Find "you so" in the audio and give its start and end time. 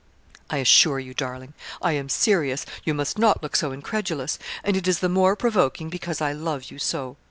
6.71-7.17